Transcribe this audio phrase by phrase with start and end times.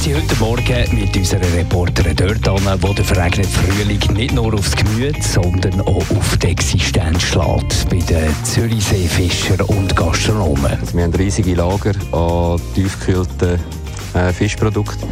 [0.00, 4.74] sind heute Morgen mit unserer Reporterin dort an, wo der verregnete Frühling nicht nur aufs
[4.74, 10.78] Gemüt, sondern auch auf die Existenz schlägt bei den Zürichseefischer und Gastronomen.
[10.94, 13.58] Wir haben riesige Lager an tiefgekühlten
[14.14, 15.08] äh, Fischprodukten,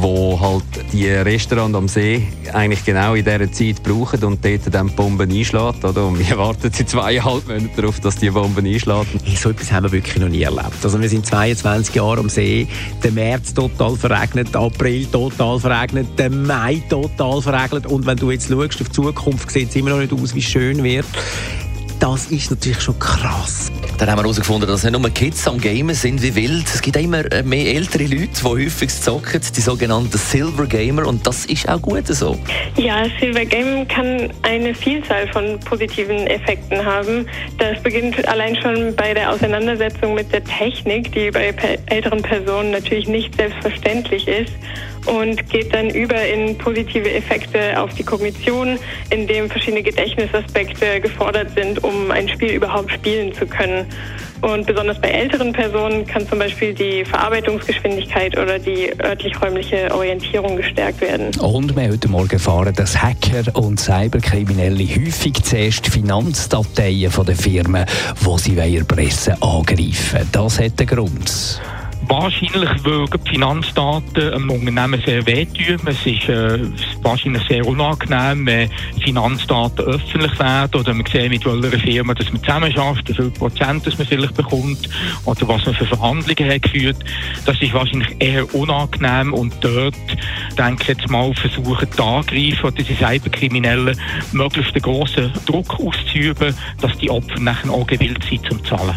[0.00, 4.88] wo halt die Restaurants am See eigentlich genau in dieser Zeit brauchen und dort dann
[4.88, 5.84] die Bomben einschlägt.
[5.84, 6.06] Oder?
[6.06, 9.06] Und wir warten seit zweieinhalb Monaten darauf, dass die Bomben einschlägt.
[9.24, 10.82] Hey, so etwas haben wir wirklich noch nie erlebt.
[10.82, 12.66] Also wir sind 22 Jahre am See,
[13.02, 18.48] der März total verregnet, April total verregnet, der Mai total verregnet und wenn du jetzt
[18.48, 21.06] schaust auf die Zukunft, sieht es immer noch nicht aus, wie schön wird.
[21.98, 23.72] Das ist natürlich schon krass.
[23.98, 26.66] Dann haben wir herausgefunden, dass nicht nur Kids am Gamen sind wie wild.
[26.66, 31.06] Es gibt auch immer äh, mehr ältere Leute, die häufig zocken, die sogenannten Silver Gamer.
[31.06, 32.38] Und das ist auch gut so.
[32.76, 37.26] Ja, Silver Game kann eine Vielzahl von positiven Effekten haben.
[37.58, 41.54] Das beginnt allein schon bei der Auseinandersetzung mit der Technik, die bei
[41.86, 44.52] älteren Personen natürlich nicht selbstverständlich ist
[45.06, 48.78] und geht dann über in positive Effekte auf die Kognition,
[49.10, 53.86] indem verschiedene Gedächtnisaspekte gefordert sind, um ein Spiel überhaupt spielen zu können.
[54.42, 61.00] Und besonders bei älteren Personen kann zum Beispiel die Verarbeitungsgeschwindigkeit oder die örtlich-räumliche Orientierung gestärkt
[61.00, 61.34] werden.
[61.40, 67.86] Und wir heute Morgen erfahren, dass Hacker und Cyberkriminelle häufig zuerst Finanzdateien von den Firmen,
[67.86, 70.28] die sie erpressen wollen, angreifen.
[70.32, 71.60] Das hat einen Grund.
[72.08, 75.80] Wahrscheinlich würden die Finanzdaten einem Unternehmen sehr wehtun.
[75.86, 76.60] Es ist äh,
[77.02, 78.70] wahrscheinlich sehr unangenehm, wenn
[79.02, 83.86] Finanzdaten öffentlich werden oder man sieht, mit welcher Firma dass man zusammenarbeitet, wie viel Prozent
[83.86, 84.88] das man vielleicht bekommt
[85.24, 86.96] oder was man für Verhandlungen hat geführt.
[87.44, 89.96] Das ist wahrscheinlich eher unangenehm und dort,
[90.56, 93.98] denke ich jetzt mal, versuchen die Angreifer oder die Cyberkriminellen
[94.32, 98.96] möglichst einen grossen Druck auszuüben, dass die Opfer nachher auch gewillt sind zum Zahlen.